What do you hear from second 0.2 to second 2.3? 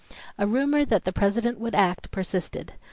A rumor that the President would act